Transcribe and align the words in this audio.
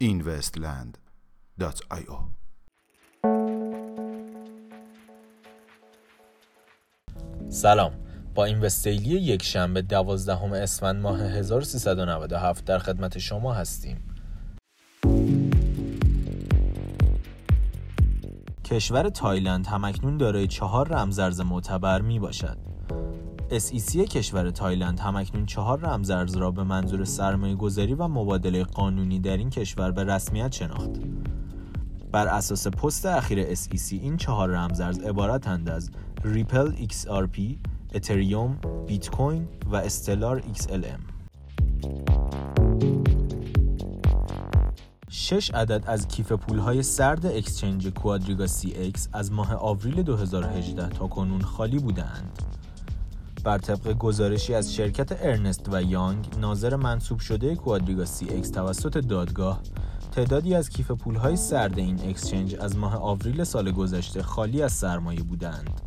investland.io 0.00 2.18
سلام. 7.48 7.92
با 8.34 8.44
این 8.44 8.60
وستیلی 8.60 9.10
یک 9.10 9.42
شنبه 9.42 9.82
دوازدهم 9.82 10.52
اسفند 10.52 11.02
ماه 11.02 11.20
1397 11.20 12.64
در 12.64 12.78
خدمت 12.78 13.18
شما 13.18 13.54
هستیم. 13.54 14.14
کشور 18.64 19.08
تایلند 19.08 19.66
همکنون 19.66 20.16
دارای 20.16 20.46
چهار 20.46 20.88
رمزرز 20.88 21.40
معتبر 21.40 22.00
می 22.00 22.18
باشد 22.18 22.58
SEC 23.50 23.96
کشور 23.96 24.50
تایلند 24.50 25.00
همکنون 25.00 25.46
چهار 25.46 25.80
رمزرز 25.80 26.36
را 26.36 26.50
به 26.50 26.64
منظور 26.64 27.04
سرمایه 27.04 27.54
گذاری 27.54 27.94
و 27.94 28.08
مبادله 28.08 28.64
قانونی 28.64 29.20
در 29.20 29.36
این 29.36 29.50
کشور 29.50 29.90
به 29.90 30.04
رسمیت 30.04 30.52
شناخت. 30.52 30.90
بر 32.12 32.28
اساس 32.28 32.66
پست 32.66 33.06
اخیر 33.06 33.54
SEC 33.54 33.92
این 33.92 34.16
چهار 34.16 34.48
رمزارز 34.48 34.98
عبارتند 34.98 35.68
از 35.68 35.90
ریپل 36.24 36.72
XRP، 36.86 37.40
اتریوم، 37.94 38.58
بیت 38.86 39.10
کوین 39.10 39.48
و 39.66 39.76
استلار 39.76 40.42
XLM. 40.54 41.00
شش 45.24 45.50
عدد 45.50 45.84
از 45.86 46.08
کیف 46.08 46.32
پولهای 46.32 46.82
سرد 46.82 47.26
exchange 47.26 47.88
کوادریگا 47.88 48.46
CX 48.46 49.00
از 49.12 49.32
ماه 49.32 49.54
آوریل 49.54 50.02
2018 50.02 50.88
تا 50.88 51.06
کنون 51.06 51.40
خالی 51.40 51.78
بودند. 51.78 52.42
بر 53.44 53.58
طبق 53.58 53.92
گزارشی 53.92 54.54
از 54.54 54.74
شرکت 54.74 55.24
ارنست 55.24 55.68
و 55.72 55.82
یانگ 55.82 56.28
ناظر 56.40 56.76
منصوب 56.76 57.18
شده 57.18 57.56
کوادریگا 57.56 58.04
CX 58.04 58.50
توسط 58.50 58.98
دادگاه 58.98 59.60
تعدادی 60.12 60.54
از 60.54 60.68
کیف 60.68 60.90
پولهای 60.90 61.36
سرد 61.36 61.78
این 61.78 62.00
exchange 62.08 62.56
از 62.60 62.76
ماه 62.76 62.96
آوریل 62.96 63.44
سال 63.44 63.72
گذشته 63.72 64.22
خالی 64.22 64.62
از 64.62 64.72
سرمایه 64.72 65.22
بودند. 65.22 65.80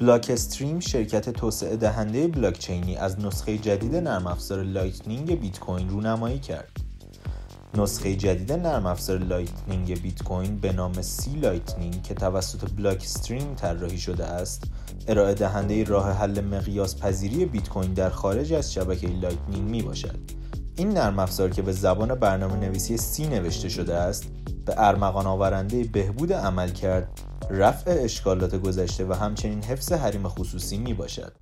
Blockstream 0.00 0.80
شرکت 0.80 1.30
توسعه 1.30 1.76
دهنده 1.76 2.28
بلاکچینی 2.28 2.96
از 2.96 3.20
نسخه 3.20 3.58
جدید 3.58 3.96
نرم 3.96 4.26
افزار 4.26 4.62
Lightning 4.62 5.40
بیت 5.40 5.58
کوین 5.58 5.88
رونمایی 5.88 6.38
کرد. 6.38 6.70
نسخه 7.74 8.16
جدید 8.16 8.52
نرم 8.52 8.86
افزار 8.86 9.18
Lightning 9.18 10.02
بیت 10.02 10.22
کوین 10.22 10.58
به 10.58 10.72
نام 10.72 11.02
C-Lightning 11.02 12.02
که 12.02 12.14
توسط 12.14 12.70
Blockstream 12.76 13.54
طراحی 13.54 13.98
شده 13.98 14.24
است 14.24 14.64
ارائه 15.08 15.34
دهنده 15.34 15.84
راه 15.84 16.12
حل 16.12 16.40
مقیاس 16.40 16.96
پذیری 16.96 17.44
بیت 17.44 17.68
کوین 17.68 17.94
در 17.94 18.10
خارج 18.10 18.52
از 18.52 18.72
شبکه 18.72 19.08
Lightning 19.08 19.70
می 19.70 19.82
باشد 19.82 20.18
این 20.76 20.90
نرم 20.90 21.18
افزار 21.18 21.50
که 21.50 21.62
به 21.62 21.72
زبان 21.72 22.14
برنامه 22.14 22.56
نویسی 22.56 22.96
C 22.96 23.26
نوشته 23.26 23.68
شده 23.68 23.94
است 23.94 24.24
به 24.66 24.74
ارمغان 24.76 25.26
آورنده 25.26 25.84
بهبود 25.84 26.32
عملکرد 26.32 27.29
رفع 27.50 27.96
اشکالات 28.04 28.54
گذشته 28.54 29.04
و 29.04 29.12
همچنین 29.12 29.62
حفظ 29.62 29.92
حریم 29.92 30.28
خصوصی 30.28 30.78
می 30.78 30.94
باشد. 30.94 31.32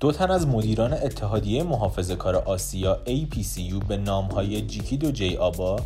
دو 0.00 0.12
تن 0.12 0.30
از 0.30 0.46
مدیران 0.46 0.92
اتحادیه 0.92 1.62
محافظه 1.62 2.16
کار 2.16 2.36
آسیا 2.36 2.98
APCU 3.06 3.84
به 3.88 3.96
نامهای 3.96 4.62
جیکیدو 4.62 5.10
جی 5.10 5.36
آبا 5.36 5.76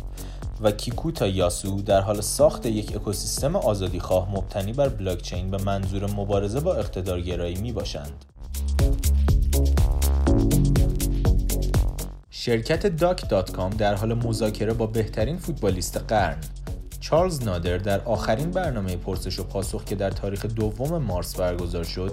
و 0.61 0.71
کیکوتا 0.71 1.27
یاسو 1.27 1.81
در 1.81 2.01
حال 2.01 2.21
ساخت 2.21 2.65
یک 2.65 2.95
اکوسیستم 2.95 3.55
آزادیخواه 3.55 4.31
مبتنی 4.31 4.73
بر 4.73 4.89
بلاکچین 4.89 5.51
به 5.51 5.57
منظور 5.57 6.11
مبارزه 6.11 6.59
با 6.59 6.75
اقتدارگرایی 6.75 7.55
می 7.55 7.71
باشند. 7.71 8.25
شرکت 12.29 12.87
Doc.com 12.87 13.69
در 13.69 13.95
حال 13.95 14.13
مذاکره 14.13 14.73
با 14.73 14.85
بهترین 14.85 15.37
فوتبالیست 15.37 15.97
قرن 15.97 16.37
چارلز 17.09 17.43
نادر 17.43 17.77
در 17.77 18.01
آخرین 18.01 18.51
برنامه 18.51 18.95
پرسش 18.95 19.39
و 19.39 19.43
پاسخ 19.43 19.83
که 19.83 19.95
در 19.95 20.09
تاریخ 20.09 20.45
دوم 20.45 20.97
مارس 20.97 21.35
برگزار 21.35 21.83
شد 21.83 22.11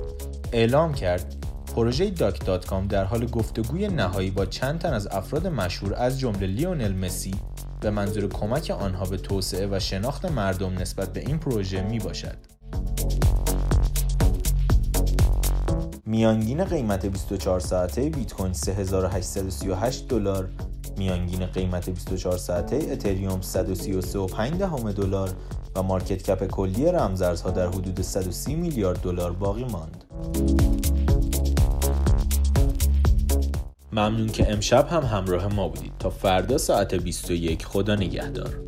اعلام 0.53 0.95
کرد 0.95 1.37
پروژه 1.77 2.11
Doc.com 2.11 2.87
در 2.87 3.05
حال 3.05 3.27
گفتگوی 3.27 3.89
نهایی 3.89 4.31
با 4.31 4.47
چند 4.47 4.79
تن 4.79 4.93
از 4.93 5.07
افراد 5.07 5.47
مشهور 5.47 5.95
از 5.95 6.21
جمله 6.21 6.47
لیونل 6.47 6.93
مسی 6.93 7.35
به 7.81 7.91
منظور 7.91 8.29
کمک 8.29 8.71
آنها 8.71 9.05
به 9.05 9.17
توسعه 9.17 9.69
و 9.71 9.79
شناخت 9.79 10.25
مردم 10.25 10.79
نسبت 10.79 11.13
به 11.13 11.21
این 11.21 11.39
پروژه 11.39 11.83
می 11.83 11.99
باشد. 11.99 12.37
میانگین 16.07 16.65
قیمت 16.65 17.07
24 17.07 17.61
ساعته 17.61 18.11
بیت 18.11 18.33
کوین 18.33 18.53
3838 18.53 20.09
دلار، 20.09 20.49
میانگین 20.99 21.47
قیمت 21.47 21.91
24 21.91 22.37
ساعته 22.37 22.77
اتریوم 22.77 23.41
133.5 23.41 24.95
دلار 24.97 25.31
و 25.77 25.83
مارکت 25.83 26.23
کپ 26.23 26.47
کلی 26.47 26.87
رمزارزها 26.87 27.51
در 27.51 27.67
حدود 27.67 28.01
130 28.01 28.55
میلیارد 28.55 29.01
دلار 29.01 29.33
باقی 29.33 29.65
ماند. 29.65 30.05
ممنون 33.93 34.27
که 34.27 34.53
امشب 34.53 34.89
هم 34.89 35.03
همراه 35.03 35.55
ما 35.55 35.69
بودید 35.69 35.93
تا 35.99 36.11
فردا 36.11 36.59
ساعت 36.59 36.95
21 36.95 37.67
خدا 37.67 37.95
نگهدار 37.95 38.61